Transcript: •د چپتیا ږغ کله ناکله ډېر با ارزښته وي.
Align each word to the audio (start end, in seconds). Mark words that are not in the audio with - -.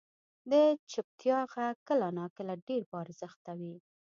•د 0.51 0.53
چپتیا 0.91 1.39
ږغ 1.51 1.55
کله 1.87 2.07
ناکله 2.17 2.53
ډېر 2.67 2.81
با 2.89 2.97
ارزښته 3.03 3.51
وي. 3.59 3.75